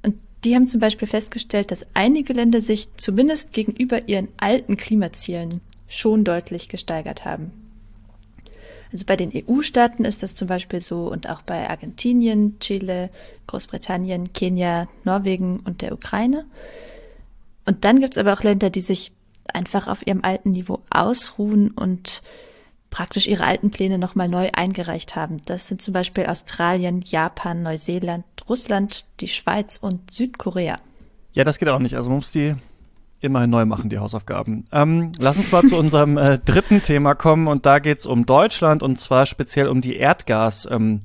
Und 0.02 0.16
die 0.44 0.54
haben 0.54 0.66
zum 0.66 0.80
Beispiel 0.80 1.08
festgestellt, 1.08 1.70
dass 1.70 1.86
einige 1.94 2.34
Länder 2.34 2.60
sich 2.60 2.94
zumindest 2.98 3.54
gegenüber 3.54 4.06
ihren 4.06 4.28
alten 4.36 4.76
Klimazielen 4.76 5.62
schon 5.88 6.24
deutlich 6.24 6.68
gesteigert 6.68 7.24
haben. 7.24 7.63
Also 8.94 9.06
bei 9.06 9.16
den 9.16 9.32
EU-Staaten 9.34 10.04
ist 10.04 10.22
das 10.22 10.36
zum 10.36 10.46
Beispiel 10.46 10.80
so 10.80 11.10
und 11.10 11.28
auch 11.28 11.42
bei 11.42 11.68
Argentinien, 11.68 12.60
Chile, 12.60 13.10
Großbritannien, 13.48 14.32
Kenia, 14.32 14.86
Norwegen 15.02 15.58
und 15.58 15.82
der 15.82 15.92
Ukraine. 15.92 16.44
Und 17.66 17.84
dann 17.84 17.98
gibt 17.98 18.14
es 18.14 18.18
aber 18.18 18.32
auch 18.32 18.44
Länder, 18.44 18.70
die 18.70 18.80
sich 18.80 19.10
einfach 19.52 19.88
auf 19.88 20.06
ihrem 20.06 20.22
alten 20.22 20.52
Niveau 20.52 20.78
ausruhen 20.90 21.72
und 21.72 22.22
praktisch 22.90 23.26
ihre 23.26 23.42
alten 23.42 23.72
Pläne 23.72 23.98
nochmal 23.98 24.28
neu 24.28 24.50
eingereicht 24.52 25.16
haben. 25.16 25.42
Das 25.44 25.66
sind 25.66 25.82
zum 25.82 25.92
Beispiel 25.92 26.26
Australien, 26.26 27.02
Japan, 27.04 27.64
Neuseeland, 27.64 28.24
Russland, 28.48 29.06
die 29.18 29.26
Schweiz 29.26 29.76
und 29.76 30.12
Südkorea. 30.12 30.76
Ja, 31.32 31.42
das 31.42 31.58
geht 31.58 31.68
auch 31.68 31.80
nicht. 31.80 31.96
Also 31.96 32.10
man 32.10 32.18
muss 32.18 32.30
die 32.30 32.54
immerhin 33.24 33.50
neu 33.50 33.64
machen, 33.64 33.90
die 33.90 33.98
Hausaufgaben. 33.98 34.66
Ähm, 34.72 35.12
lass 35.18 35.36
uns 35.36 35.50
mal 35.50 35.64
zu 35.64 35.76
unserem 35.76 36.16
äh, 36.16 36.38
dritten 36.38 36.82
Thema 36.82 37.14
kommen 37.14 37.48
und 37.48 37.66
da 37.66 37.78
geht's 37.78 38.06
um 38.06 38.26
Deutschland 38.26 38.82
und 38.82 39.00
zwar 39.00 39.26
speziell 39.26 39.68
um 39.68 39.80
die 39.80 39.96
Erdgaspolitik. 39.96 41.02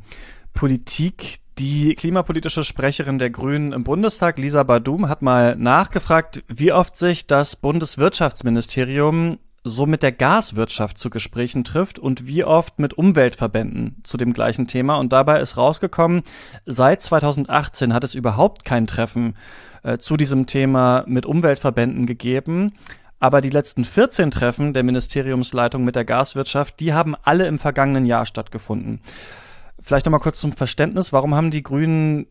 Ähm, 0.56 1.40
die 1.60 1.94
klimapolitische 1.96 2.64
Sprecherin 2.64 3.20
der 3.20 3.32
Grünen 3.32 3.74
im 3.74 3.84
Bundestag, 3.84 4.38
Lisa 4.38 4.64
Badum, 4.64 5.10
hat 5.10 5.22
mal 5.22 5.58
nachgefragt, 5.58 6.42
wie 6.48 6.72
oft 6.72 6.96
sich 6.96 7.28
das 7.28 7.58
Bundeswirtschaftsministerium 7.58 9.40
so 9.66 9.86
mit 9.86 10.02
der 10.02 10.14
Gaswirtschaft 10.14 10.98
zu 10.98 11.10
Gesprächen 11.10 11.66
trifft 11.66 12.00
und 12.00 12.26
wie 12.28 12.46
oft 12.46 12.80
mit 12.80 12.94
Umweltverbänden 12.94 13.98
zu 14.04 14.16
dem 14.16 14.34
gleichen 14.34 14.68
Thema. 14.68 14.98
Und 14.98 15.12
dabei 15.12 15.42
ist 15.42 15.58
rausgekommen, 15.58 16.24
seit 16.66 17.02
2018 17.02 17.94
hat 17.94 18.06
es 18.06 18.16
überhaupt 18.16 18.64
kein 18.64 18.88
Treffen 18.88 19.36
äh, 19.83 19.98
zu 19.98 20.17
diesem 20.17 20.45
Thema 20.45 21.03
mit 21.07 21.25
Umweltverbänden 21.25 22.05
gegeben. 22.05 22.74
Aber 23.19 23.41
die 23.41 23.50
letzten 23.50 23.83
14 23.83 24.31
Treffen 24.31 24.74
der 24.74 24.83
Ministeriumsleitung 24.83 25.83
mit 25.83 25.95
der 25.95 26.05
Gaswirtschaft, 26.05 26.79
die 26.79 26.93
haben 26.93 27.15
alle 27.24 27.48
im 27.48 27.59
vergangenen 27.59 28.05
Jahr 28.05 28.25
stattgefunden. 28.25 29.01
Vielleicht 29.81 30.05
nochmal 30.05 30.21
kurz 30.21 30.39
zum 30.39 30.53
Verständnis, 30.53 31.12
warum 31.12 31.36
haben 31.36 31.51
die 31.51 31.63
Grünen 31.63 32.27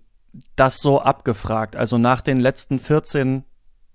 das 0.57 0.81
so 0.81 1.01
abgefragt, 1.01 1.77
also 1.77 1.99
nach 1.99 2.21
den 2.21 2.41
letzten 2.41 2.79
14 2.79 3.45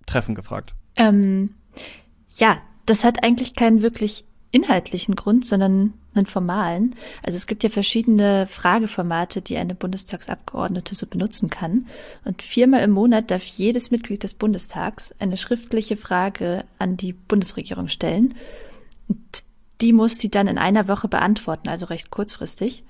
Treffen 0.05 0.36
gefragt? 0.36 0.75
Ähm, 0.95 1.55
ja, 2.29 2.57
Das 2.86 3.03
hat 3.03 3.24
eigentlich 3.24 3.55
keinen 3.55 3.81
wirklich 3.81 4.25
inhaltlichen 4.53 5.15
Grund, 5.15 5.45
sondern 5.45 5.93
einen 6.13 6.27
formalen. 6.27 6.95
Also 7.24 7.36
es 7.36 7.48
gibt 7.48 7.63
ja 7.63 7.69
verschiedene 7.69 8.45
Frageformate, 8.48 9.41
die 9.41 9.57
eine 9.57 9.74
Bundestagsabgeordnete 9.74 10.93
so 10.93 11.07
benutzen 11.07 11.50
kann. 11.50 11.88
Und 12.24 12.43
viermal 12.43 12.81
im 12.81 12.91
Monat 12.91 13.31
darf 13.31 13.43
jedes 13.43 13.89
Mitglied 13.89 14.22
des 14.22 14.36
Bundestags 14.36 15.13
eine 15.19 15.38
schriftliche 15.38 15.98
Frage 15.98 16.63
an 16.77 16.98
die 16.98 17.13
Bundesregierung 17.13 17.88
stellen. 17.88 18.36
Und 19.07 19.19
die 19.81 19.91
muss 19.91 20.19
die 20.19 20.29
dann 20.29 20.48
in 20.48 20.60
einer 20.60 20.88
Woche 20.88 21.07
beantworten, 21.07 21.67
also 21.67 21.88
recht 21.88 22.12
kurzfristig. 22.12 22.83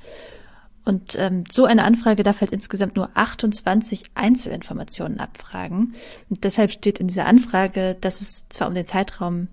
Und 0.83 1.17
ähm, 1.17 1.45
so 1.49 1.63
eine 1.63 1.85
Anfrage 1.85 2.23
darf 2.23 2.41
halt 2.41 2.51
insgesamt 2.51 2.97
nur 2.97 3.09
28 3.13 4.03
Einzelinformationen 4.15 5.21
abfragen. 5.21 5.95
Und 6.29 6.43
deshalb 6.43 6.73
steht 6.73 6.99
in 6.99 7.07
dieser 7.07 7.25
Anfrage, 7.25 7.95
dass 8.01 8.19
es 8.19 8.49
zwar 8.49 8.67
um 8.67 8.75
den 8.75 8.85
Zeitraum 8.85 9.47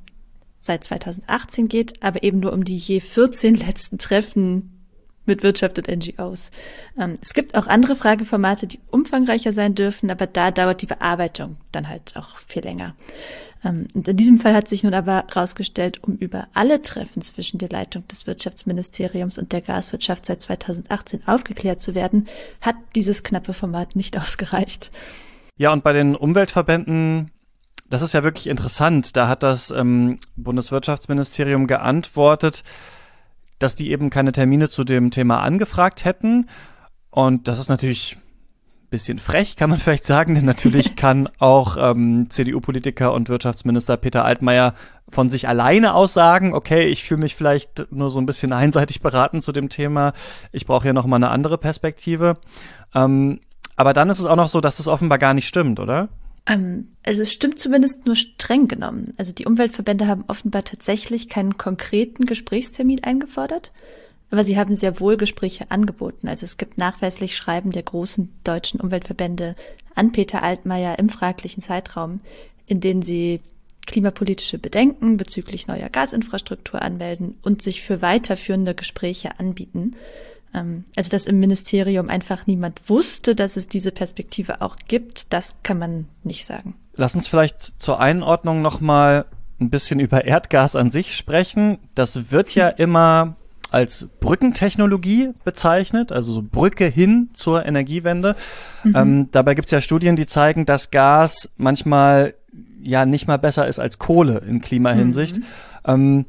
seit 0.60 0.84
2018 0.84 1.68
geht, 1.68 2.02
aber 2.02 2.22
eben 2.22 2.40
nur 2.40 2.52
um 2.52 2.64
die 2.64 2.76
je 2.76 3.00
14 3.00 3.54
letzten 3.66 3.98
Treffen 3.98 4.76
mit 5.26 5.42
Wirtschaft 5.42 5.78
und 5.78 5.88
NGOs. 5.88 6.50
Ähm, 6.98 7.14
es 7.20 7.34
gibt 7.34 7.56
auch 7.56 7.66
andere 7.66 7.96
Frageformate, 7.96 8.66
die 8.66 8.80
umfangreicher 8.90 9.52
sein 9.52 9.74
dürfen, 9.74 10.10
aber 10.10 10.26
da 10.26 10.50
dauert 10.50 10.82
die 10.82 10.86
Bearbeitung 10.86 11.56
dann 11.72 11.88
halt 11.88 12.14
auch 12.16 12.38
viel 12.38 12.62
länger. 12.62 12.94
Ähm, 13.64 13.86
und 13.94 14.08
in 14.08 14.16
diesem 14.16 14.40
Fall 14.40 14.54
hat 14.54 14.68
sich 14.68 14.82
nun 14.82 14.94
aber 14.94 15.24
herausgestellt, 15.28 16.02
um 16.02 16.16
über 16.16 16.48
alle 16.54 16.82
Treffen 16.82 17.22
zwischen 17.22 17.58
der 17.58 17.68
Leitung 17.68 18.06
des 18.08 18.26
Wirtschaftsministeriums 18.26 19.38
und 19.38 19.52
der 19.52 19.60
Gaswirtschaft 19.60 20.26
seit 20.26 20.42
2018 20.42 21.26
aufgeklärt 21.26 21.80
zu 21.80 21.94
werden, 21.94 22.26
hat 22.60 22.76
dieses 22.94 23.22
knappe 23.22 23.52
Format 23.52 23.96
nicht 23.96 24.18
ausgereicht. 24.20 24.90
Ja, 25.56 25.72
und 25.72 25.84
bei 25.84 25.92
den 25.92 26.16
Umweltverbänden 26.16 27.30
das 27.90 28.02
ist 28.02 28.14
ja 28.14 28.22
wirklich 28.22 28.46
interessant. 28.46 29.16
Da 29.16 29.28
hat 29.28 29.42
das 29.42 29.70
ähm, 29.70 30.18
Bundeswirtschaftsministerium 30.36 31.66
geantwortet, 31.66 32.62
dass 33.58 33.76
die 33.76 33.90
eben 33.90 34.08
keine 34.10 34.32
Termine 34.32 34.68
zu 34.68 34.84
dem 34.84 35.10
Thema 35.10 35.40
angefragt 35.40 36.04
hätten. 36.04 36.48
Und 37.10 37.48
das 37.48 37.58
ist 37.58 37.68
natürlich 37.68 38.16
bisschen 38.90 39.18
frech, 39.20 39.56
kann 39.56 39.70
man 39.70 39.78
vielleicht 39.80 40.04
sagen, 40.04 40.34
denn 40.34 40.44
natürlich 40.44 40.96
kann 40.96 41.28
auch 41.38 41.76
ähm, 41.78 42.28
CDU-Politiker 42.28 43.12
und 43.12 43.28
Wirtschaftsminister 43.28 43.96
Peter 43.96 44.24
Altmaier 44.24 44.74
von 45.08 45.30
sich 45.30 45.48
alleine 45.48 45.94
aus 45.94 46.12
sagen, 46.12 46.54
okay, 46.54 46.88
ich 46.88 47.04
fühle 47.04 47.20
mich 47.20 47.34
vielleicht 47.34 47.86
nur 47.90 48.10
so 48.10 48.20
ein 48.20 48.26
bisschen 48.26 48.52
einseitig 48.52 49.00
beraten 49.00 49.40
zu 49.40 49.52
dem 49.52 49.68
Thema, 49.68 50.12
ich 50.52 50.66
brauche 50.66 50.82
hier 50.84 50.92
nochmal 50.92 51.18
eine 51.18 51.30
andere 51.30 51.58
Perspektive. 51.58 52.34
Ähm, 52.94 53.40
aber 53.76 53.92
dann 53.94 54.10
ist 54.10 54.18
es 54.18 54.26
auch 54.26 54.36
noch 54.36 54.48
so, 54.48 54.60
dass 54.60 54.78
es 54.78 54.88
offenbar 54.88 55.18
gar 55.18 55.34
nicht 55.34 55.48
stimmt, 55.48 55.80
oder? 55.80 56.08
Ähm, 56.46 56.88
also 57.04 57.22
es 57.22 57.32
stimmt 57.32 57.58
zumindest 57.58 58.06
nur 58.06 58.16
streng 58.16 58.68
genommen. 58.68 59.14
Also 59.16 59.32
die 59.32 59.46
Umweltverbände 59.46 60.06
haben 60.06 60.24
offenbar 60.28 60.64
tatsächlich 60.64 61.28
keinen 61.28 61.56
konkreten 61.56 62.26
Gesprächstermin 62.26 63.04
eingefordert, 63.04 63.72
aber 64.30 64.44
sie 64.44 64.58
haben 64.58 64.74
sehr 64.74 65.00
wohl 65.00 65.16
Gespräche 65.16 65.70
angeboten. 65.70 66.28
Also 66.28 66.44
es 66.44 66.56
gibt 66.56 66.78
nachweislich 66.78 67.36
Schreiben 67.36 67.72
der 67.72 67.82
großen 67.82 68.32
deutschen 68.44 68.80
Umweltverbände 68.80 69.56
an 69.94 70.12
Peter 70.12 70.42
Altmaier 70.42 70.98
im 70.98 71.08
fraglichen 71.08 71.62
Zeitraum, 71.62 72.20
in 72.66 72.80
denen 72.80 73.02
sie 73.02 73.40
klimapolitische 73.86 74.58
Bedenken 74.58 75.16
bezüglich 75.16 75.66
neuer 75.66 75.88
Gasinfrastruktur 75.88 76.80
anmelden 76.80 77.38
und 77.42 77.62
sich 77.62 77.82
für 77.82 78.02
weiterführende 78.02 78.74
Gespräche 78.74 79.40
anbieten. 79.40 79.96
Ähm, 80.54 80.84
also, 80.96 81.10
dass 81.10 81.26
im 81.26 81.38
Ministerium 81.38 82.08
einfach 82.08 82.46
niemand 82.46 82.80
wusste, 82.88 83.34
dass 83.34 83.56
es 83.56 83.68
diese 83.68 83.92
Perspektive 83.92 84.62
auch 84.62 84.76
gibt, 84.88 85.32
das 85.32 85.56
kann 85.62 85.78
man 85.78 86.06
nicht 86.24 86.46
sagen. 86.46 86.74
Lass 86.94 87.14
uns 87.14 87.26
vielleicht 87.26 87.80
zur 87.80 88.00
Einordnung 88.00 88.62
nochmal 88.62 89.26
ein 89.60 89.70
bisschen 89.70 90.00
über 90.00 90.24
Erdgas 90.24 90.74
an 90.74 90.90
sich 90.90 91.16
sprechen. 91.16 91.78
Das 91.94 92.30
wird 92.30 92.54
ja 92.54 92.68
immer 92.68 93.36
als 93.70 94.08
Brückentechnologie 94.18 95.30
bezeichnet, 95.44 96.10
also 96.10 96.32
so 96.32 96.42
Brücke 96.42 96.86
hin 96.86 97.30
zur 97.32 97.64
Energiewende. 97.64 98.34
Mhm. 98.82 98.96
Ähm, 98.96 99.28
dabei 99.30 99.54
gibt 99.54 99.66
es 99.66 99.72
ja 99.72 99.80
Studien, 99.80 100.16
die 100.16 100.26
zeigen, 100.26 100.66
dass 100.66 100.90
Gas 100.90 101.50
manchmal 101.56 102.34
ja 102.82 103.06
nicht 103.06 103.28
mal 103.28 103.38
besser 103.38 103.68
ist 103.68 103.78
als 103.78 103.98
Kohle 103.98 104.38
in 104.38 104.60
Klimahinsicht. 104.60 105.38
Mhm. 105.38 105.44
Ähm, 105.84 106.24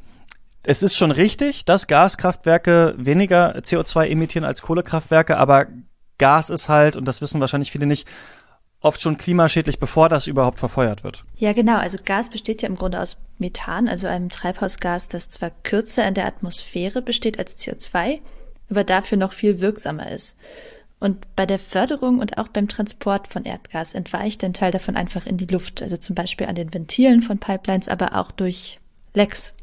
es 0.63 0.83
ist 0.83 0.95
schon 0.95 1.11
richtig, 1.11 1.65
dass 1.65 1.87
Gaskraftwerke 1.87 2.93
weniger 2.97 3.55
CO2 3.57 4.07
emittieren 4.07 4.45
als 4.45 4.61
Kohlekraftwerke, 4.61 5.37
aber 5.37 5.67
Gas 6.17 6.49
ist 6.49 6.69
halt, 6.69 6.97
und 6.97 7.05
das 7.05 7.21
wissen 7.21 7.41
wahrscheinlich 7.41 7.71
viele 7.71 7.87
nicht, 7.87 8.07
oft 8.81 9.01
schon 9.01 9.17
klimaschädlich, 9.17 9.79
bevor 9.79 10.09
das 10.09 10.27
überhaupt 10.27 10.59
verfeuert 10.59 11.03
wird. 11.03 11.23
Ja, 11.37 11.53
genau. 11.53 11.77
Also 11.77 11.99
Gas 12.03 12.29
besteht 12.29 12.61
ja 12.61 12.67
im 12.67 12.75
Grunde 12.75 12.99
aus 12.99 13.17
Methan, 13.37 13.87
also 13.87 14.07
einem 14.07 14.29
Treibhausgas, 14.29 15.07
das 15.07 15.29
zwar 15.29 15.51
kürzer 15.63 16.07
in 16.07 16.15
der 16.15 16.25
Atmosphäre 16.25 17.01
besteht 17.01 17.37
als 17.39 17.57
CO2, 17.57 18.19
aber 18.69 18.83
dafür 18.83 19.17
noch 19.17 19.33
viel 19.33 19.59
wirksamer 19.59 20.11
ist. 20.11 20.37
Und 20.99 21.35
bei 21.35 21.47
der 21.47 21.59
Förderung 21.59 22.19
und 22.19 22.37
auch 22.37 22.47
beim 22.47 22.67
Transport 22.67 23.27
von 23.27 23.43
Erdgas 23.43 23.93
entweicht 23.93 24.43
ein 24.43 24.53
Teil 24.53 24.71
davon 24.71 24.95
einfach 24.95 25.25
in 25.25 25.37
die 25.37 25.47
Luft, 25.47 25.81
also 25.81 25.97
zum 25.97 26.15
Beispiel 26.15 26.47
an 26.47 26.55
den 26.55 26.73
Ventilen 26.73 27.23
von 27.23 27.39
Pipelines, 27.39 27.87
aber 27.87 28.15
auch 28.15 28.31
durch 28.31 28.79
Lecks. 29.13 29.53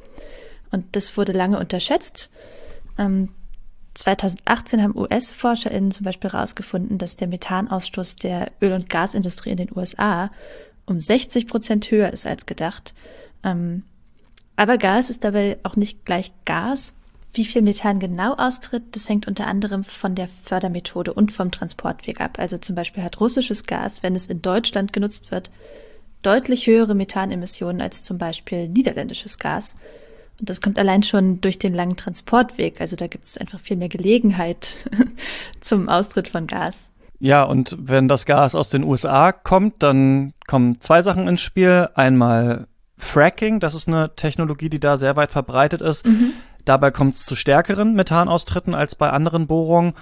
Und 0.70 0.84
das 0.96 1.16
wurde 1.16 1.32
lange 1.32 1.58
unterschätzt. 1.58 2.30
Ähm, 2.98 3.30
2018 3.94 4.82
haben 4.82 4.96
US-ForscherInnen 4.96 5.90
zum 5.90 6.04
Beispiel 6.04 6.32
herausgefunden, 6.32 6.98
dass 6.98 7.16
der 7.16 7.28
Methanausstoß 7.28 8.16
der 8.16 8.52
Öl- 8.62 8.72
und 8.72 8.88
Gasindustrie 8.88 9.50
in 9.50 9.56
den 9.56 9.76
USA 9.76 10.30
um 10.87 11.00
60 11.00 11.46
Prozent 11.46 11.90
höher 11.90 12.12
ist 12.12 12.26
als 12.26 12.46
gedacht. 12.46 12.94
Ähm, 13.42 13.82
aber 14.56 14.78
Gas 14.78 15.10
ist 15.10 15.25
dabei 15.25 15.58
auch 15.62 15.76
nicht 15.76 16.04
gleich 16.04 16.32
Gas. 16.44 16.94
Wie 17.34 17.44
viel 17.44 17.62
Methan 17.62 18.00
genau 18.00 18.34
austritt, 18.34 18.84
das 18.92 19.08
hängt 19.08 19.28
unter 19.28 19.46
anderem 19.46 19.84
von 19.84 20.14
der 20.14 20.28
Fördermethode 20.28 21.12
und 21.12 21.30
vom 21.30 21.50
Transportweg 21.50 22.20
ab. 22.20 22.38
Also 22.38 22.58
zum 22.58 22.75
Beispiel 22.75 23.02
hat 23.02 23.20
russisches 23.20 23.64
Gas, 23.64 24.02
wenn 24.02 24.16
es 24.16 24.26
in 24.26 24.42
Deutschland 24.42 24.92
genutzt 24.92 25.30
wird, 25.30 25.50
deutlich 26.22 26.66
höhere 26.66 26.94
Methanemissionen 26.94 27.80
als 27.80 28.02
zum 28.02 28.18
Beispiel 28.18 28.68
niederländisches 28.68 29.38
Gas. 29.38 29.76
Und 30.40 30.49
das 30.49 30.61
kommt 30.61 30.78
allein 30.78 31.02
schon 31.02 31.40
durch 31.40 31.59
den 31.59 31.75
langen 31.75 31.97
Transportweg. 31.97 32.80
Also 32.80 32.97
da 32.97 33.07
gibt 33.07 33.25
es 33.25 33.38
einfach 33.38 33.61
viel 33.61 33.76
mehr 33.76 33.88
Gelegenheit 33.88 34.76
zum 35.61 35.88
Austritt 35.88 36.28
von 36.28 36.47
Gas. 36.47 36.90
Ja, 37.21 37.42
und 37.42 37.76
wenn 37.80 38.07
das 38.07 38.26
Gas 38.26 38.54
aus 38.54 38.71
den 38.71 38.85
USA 38.85 39.33
kommt, 39.33 39.83
dann 39.83 40.35
kommen 40.47 40.80
zwei 40.80 41.02
Sachen 41.02 41.26
ins 41.26 41.40
Spiel. 41.40 41.88
Einmal 41.95 42.68
Fracking, 42.97 43.59
das 43.59 43.75
ist 43.75 43.88
eine 43.88 44.14
Technologie, 44.14 44.68
die 44.68 44.80
da 44.80 44.97
sehr 44.97 45.16
weit 45.16 45.30
verbreitet 45.30 45.83
ist. 45.83 46.07
Mhm. 46.07 46.33
Dabei 46.64 46.90
kommt 46.90 47.14
es 47.14 47.25
zu 47.25 47.35
stärkeren 47.35 47.95
Methanaustritten 47.95 48.75
als 48.75 48.95
bei 48.95 49.11
anderen 49.11 49.47
Bohrungen. 49.47 49.95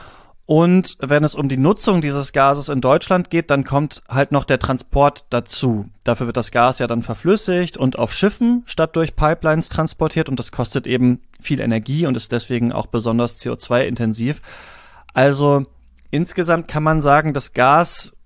Und 0.47 0.97
wenn 1.01 1.25
es 1.25 1.35
um 1.35 1.49
die 1.49 1.57
Nutzung 1.57 2.01
dieses 2.01 2.33
Gases 2.33 2.69
in 2.69 2.81
Deutschland 2.81 3.31
geht, 3.31 3.51
dann 3.51 3.65
kommt 3.65 4.03
halt 4.09 4.31
noch 4.31 4.45
der 4.45 4.61
Transport 4.61 5.25
dazu. 5.31 5.89
Dafür 6.05 6.27
wird 6.27 6.37
das 6.37 6.53
Gas 6.53 6.79
ja 6.79 6.87
dann 6.87 7.03
verflüssigt 7.03 7.77
und 7.77 7.99
auf 7.99 8.15
Schiffen 8.15 8.63
statt 8.67 8.95
durch 8.95 9.17
Pipelines 9.17 9.69
transportiert 9.69 10.29
und 10.29 10.39
das 10.39 10.53
kostet 10.53 10.87
eben 10.87 11.21
viel 11.41 11.61
Energie 11.61 12.07
und 12.07 12.17
ist 12.17 12.31
deswegen 12.31 12.71
auch 12.71 12.87
besonders 12.87 13.41
CO2-intensiv. 13.41 14.41
Also 15.15 15.65
insgesamt 16.13 16.69
kann 16.69 16.85
man 16.85 17.03
sagen, 17.03 17.33
dass 17.33 17.53
Gas 17.53 18.17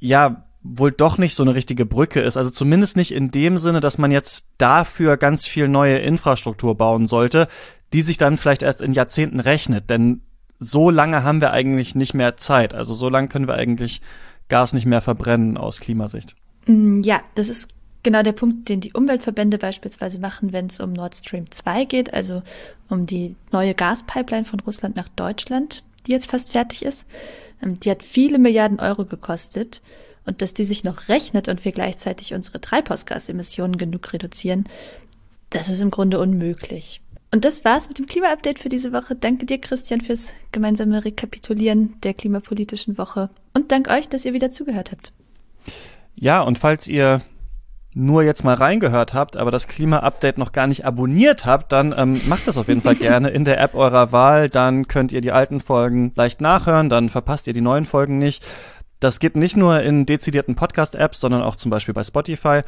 ja 0.00 0.46
wohl 0.62 0.92
doch 0.92 1.18
nicht 1.18 1.34
so 1.34 1.42
eine 1.42 1.54
richtige 1.54 1.84
Brücke 1.84 2.20
ist. 2.20 2.38
Also 2.38 2.50
zumindest 2.50 2.96
nicht 2.96 3.12
in 3.12 3.30
dem 3.30 3.58
Sinne, 3.58 3.80
dass 3.80 3.98
man 3.98 4.10
jetzt 4.10 4.46
dafür 4.56 5.18
ganz 5.18 5.46
viel 5.46 5.68
neue 5.68 5.98
Infrastruktur 5.98 6.76
bauen 6.76 7.08
sollte, 7.08 7.46
die 7.92 8.00
sich 8.00 8.16
dann 8.16 8.38
vielleicht 8.38 8.62
erst 8.62 8.80
in 8.80 8.94
Jahrzehnten 8.94 9.40
rechnet. 9.40 9.90
Denn 9.90 10.22
so 10.62 10.90
lange 10.90 11.24
haben 11.24 11.40
wir 11.40 11.52
eigentlich 11.52 11.94
nicht 11.94 12.14
mehr 12.14 12.36
Zeit. 12.36 12.74
Also 12.74 12.94
so 12.94 13.08
lange 13.08 13.28
können 13.28 13.46
wir 13.46 13.54
eigentlich 13.54 14.00
Gas 14.48 14.72
nicht 14.72 14.86
mehr 14.86 15.02
verbrennen 15.02 15.56
aus 15.56 15.80
Klimasicht. 15.80 16.34
Mm, 16.66 17.00
ja, 17.02 17.20
das 17.34 17.48
ist 17.48 17.68
genau 18.02 18.22
der 18.22 18.32
Punkt, 18.32 18.68
den 18.68 18.80
die 18.80 18.92
Umweltverbände 18.92 19.58
beispielsweise 19.58 20.20
machen, 20.20 20.52
wenn 20.52 20.66
es 20.66 20.80
um 20.80 20.92
Nord 20.92 21.14
Stream 21.14 21.50
2 21.50 21.84
geht, 21.84 22.14
also 22.14 22.42
um 22.88 23.06
die 23.06 23.36
neue 23.50 23.74
Gaspipeline 23.74 24.44
von 24.44 24.60
Russland 24.60 24.96
nach 24.96 25.08
Deutschland, 25.08 25.82
die 26.06 26.12
jetzt 26.12 26.30
fast 26.30 26.52
fertig 26.52 26.84
ist. 26.84 27.06
Ähm, 27.62 27.80
die 27.80 27.90
hat 27.90 28.02
viele 28.02 28.38
Milliarden 28.38 28.80
Euro 28.80 29.04
gekostet. 29.04 29.82
Und 30.24 30.40
dass 30.40 30.54
die 30.54 30.62
sich 30.62 30.84
noch 30.84 31.08
rechnet 31.08 31.48
und 31.48 31.64
wir 31.64 31.72
gleichzeitig 31.72 32.32
unsere 32.32 32.60
Treibhausgasemissionen 32.60 33.76
genug 33.76 34.12
reduzieren, 34.12 34.68
das 35.50 35.68
ist 35.68 35.80
im 35.80 35.90
Grunde 35.90 36.20
unmöglich. 36.20 37.00
Und 37.34 37.46
das 37.46 37.64
war's 37.64 37.88
mit 37.88 37.98
dem 37.98 38.06
Klima-Update 38.06 38.58
für 38.58 38.68
diese 38.68 38.92
Woche. 38.92 39.14
Danke 39.14 39.46
dir, 39.46 39.58
Christian, 39.58 40.02
fürs 40.02 40.34
gemeinsame 40.52 41.02
Rekapitulieren 41.02 41.98
der 42.02 42.12
klimapolitischen 42.12 42.98
Woche. 42.98 43.30
Und 43.54 43.72
dank 43.72 43.88
euch, 43.88 44.08
dass 44.08 44.26
ihr 44.26 44.34
wieder 44.34 44.50
zugehört 44.50 44.92
habt. 44.92 45.12
Ja, 46.14 46.42
und 46.42 46.58
falls 46.58 46.86
ihr 46.86 47.22
nur 47.94 48.22
jetzt 48.22 48.44
mal 48.44 48.54
reingehört 48.54 49.14
habt, 49.14 49.36
aber 49.36 49.50
das 49.50 49.66
Klima-Update 49.66 50.36
noch 50.36 50.52
gar 50.52 50.66
nicht 50.66 50.84
abonniert 50.84 51.46
habt, 51.46 51.72
dann 51.72 51.94
ähm, 51.96 52.20
macht 52.26 52.46
das 52.46 52.58
auf 52.58 52.68
jeden 52.68 52.82
Fall 52.82 52.96
gerne 52.96 53.30
in 53.30 53.44
der 53.44 53.60
App 53.60 53.74
eurer 53.74 54.12
Wahl. 54.12 54.50
Dann 54.50 54.86
könnt 54.86 55.10
ihr 55.12 55.22
die 55.22 55.32
alten 55.32 55.60
Folgen 55.60 56.12
leicht 56.14 56.42
nachhören, 56.42 56.90
dann 56.90 57.08
verpasst 57.08 57.46
ihr 57.46 57.54
die 57.54 57.60
neuen 57.62 57.86
Folgen 57.86 58.18
nicht. 58.18 58.44
Das 59.00 59.20
geht 59.20 59.36
nicht 59.36 59.56
nur 59.56 59.80
in 59.80 60.06
dezidierten 60.06 60.54
Podcast-Apps, 60.54 61.18
sondern 61.18 61.42
auch 61.42 61.56
zum 61.56 61.70
Beispiel 61.70 61.94
bei 61.94 62.04
Spotify. 62.04 62.60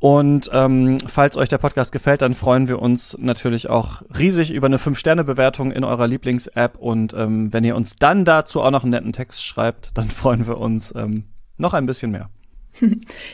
Und 0.00 0.48
ähm, 0.54 0.96
falls 1.06 1.36
euch 1.36 1.50
der 1.50 1.58
Podcast 1.58 1.92
gefällt, 1.92 2.22
dann 2.22 2.34
freuen 2.34 2.68
wir 2.68 2.80
uns 2.80 3.18
natürlich 3.20 3.68
auch 3.68 4.00
riesig 4.18 4.50
über 4.50 4.66
eine 4.66 4.78
5-Sterne-Bewertung 4.78 5.72
in 5.72 5.84
eurer 5.84 6.06
Lieblings-App. 6.06 6.78
Und 6.78 7.12
ähm, 7.12 7.52
wenn 7.52 7.64
ihr 7.64 7.76
uns 7.76 7.96
dann 7.96 8.24
dazu 8.24 8.62
auch 8.62 8.70
noch 8.70 8.82
einen 8.82 8.92
netten 8.92 9.12
Text 9.12 9.44
schreibt, 9.44 9.90
dann 9.94 10.10
freuen 10.10 10.46
wir 10.46 10.56
uns 10.56 10.94
ähm, 10.96 11.24
noch 11.58 11.74
ein 11.74 11.84
bisschen 11.84 12.10
mehr. 12.10 12.30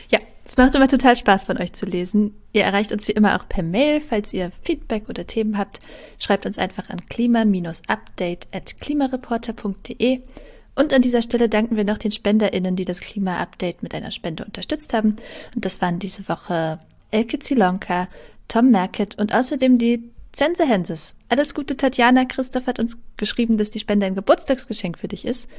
ja, 0.09 0.19
es 0.43 0.57
macht 0.57 0.75
immer 0.75 0.89
total 0.89 1.15
Spaß 1.15 1.45
von 1.45 1.57
euch 1.57 1.71
zu 1.71 1.85
lesen. 1.85 2.33
Ihr 2.51 2.63
erreicht 2.63 2.91
uns 2.91 3.07
wie 3.07 3.13
immer 3.13 3.39
auch 3.39 3.47
per 3.47 3.63
Mail. 3.63 4.01
Falls 4.01 4.33
ihr 4.33 4.51
Feedback 4.61 5.07
oder 5.07 5.25
Themen 5.25 5.57
habt, 5.57 5.79
schreibt 6.19 6.45
uns 6.45 6.57
einfach 6.57 6.89
an 6.89 6.99
klima-update 7.07 8.49
at 8.53 8.77
klimareporter.de. 8.81 10.21
Und 10.77 10.93
an 10.93 11.01
dieser 11.01 11.23
Stelle 11.23 11.49
danken 11.49 11.75
wir 11.75 11.83
noch 11.83 11.97
den 11.97 12.11
SpenderInnen, 12.11 12.75
die 12.75 12.85
das 12.85 12.99
Klima-Update 12.99 13.81
mit 13.81 13.95
einer 13.95 14.11
Spende 14.11 14.45
unterstützt 14.45 14.93
haben. 14.93 15.15
Und 15.55 15.65
das 15.65 15.81
waren 15.81 15.97
diese 15.97 16.29
Woche 16.29 16.79
Elke 17.09 17.39
Zilonka, 17.39 18.07
Tom 18.47 18.69
Merkett 18.69 19.17
und 19.17 19.33
außerdem 19.33 19.79
die 19.79 20.03
Zense 20.33 20.67
Henses. 20.67 21.15
Alles 21.29 21.55
Gute, 21.55 21.77
Tatjana. 21.77 22.25
Christoph 22.25 22.67
hat 22.67 22.79
uns 22.79 22.99
geschrieben, 23.17 23.57
dass 23.57 23.71
die 23.71 23.79
Spende 23.79 24.05
ein 24.05 24.13
Geburtstagsgeschenk 24.13 24.99
für 24.99 25.07
dich 25.07 25.25
ist. 25.25 25.49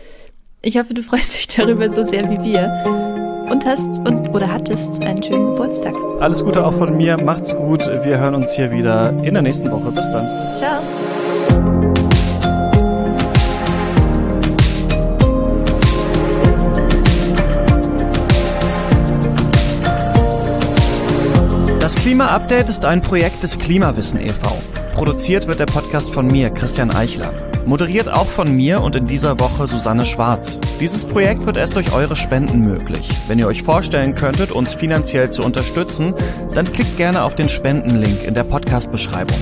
Ich 0.62 0.78
hoffe, 0.78 0.94
du 0.94 1.02
freust 1.02 1.34
dich 1.34 1.48
darüber 1.48 1.90
so 1.90 2.04
sehr 2.04 2.30
wie 2.30 2.52
wir. 2.52 3.48
Und 3.50 3.66
hast 3.66 3.98
und 4.06 4.28
oder 4.28 4.52
hattest 4.52 5.00
einen 5.00 5.22
schönen 5.22 5.56
Geburtstag. 5.56 5.94
Alles 6.20 6.44
Gute 6.44 6.64
auch 6.64 6.74
von 6.74 6.96
mir. 6.96 7.16
Macht's 7.16 7.56
gut. 7.56 7.80
Wir 7.86 8.18
hören 8.18 8.36
uns 8.36 8.52
hier 8.52 8.70
wieder 8.70 9.10
in 9.24 9.34
der 9.34 9.42
nächsten 9.42 9.70
Woche. 9.70 9.90
Bis 9.90 10.06
dann. 10.12 10.26
Ciao. 10.58 11.07
Das 21.98 22.04
Klima-Update 22.04 22.68
ist 22.68 22.84
ein 22.84 23.00
Projekt 23.00 23.42
des 23.42 23.58
Klimawissen 23.58 24.20
e.V. 24.20 24.62
Produziert 24.92 25.48
wird 25.48 25.58
der 25.58 25.66
Podcast 25.66 26.10
von 26.10 26.28
mir, 26.28 26.50
Christian 26.50 26.92
Eichler. 26.92 27.32
Moderiert 27.66 28.08
auch 28.08 28.28
von 28.28 28.54
mir 28.54 28.82
und 28.82 28.94
in 28.94 29.08
dieser 29.08 29.40
Woche 29.40 29.66
Susanne 29.66 30.06
Schwarz. 30.06 30.60
Dieses 30.78 31.04
Projekt 31.04 31.44
wird 31.44 31.56
erst 31.56 31.74
durch 31.74 31.92
eure 31.92 32.14
Spenden 32.14 32.60
möglich. 32.60 33.10
Wenn 33.26 33.40
ihr 33.40 33.48
euch 33.48 33.64
vorstellen 33.64 34.14
könntet, 34.14 34.52
uns 34.52 34.74
finanziell 34.74 35.32
zu 35.32 35.42
unterstützen, 35.42 36.14
dann 36.54 36.70
klickt 36.70 36.96
gerne 36.98 37.24
auf 37.24 37.34
den 37.34 37.48
Spendenlink 37.48 38.22
in 38.22 38.34
der 38.34 38.44
Podcast-Beschreibung. 38.44 39.36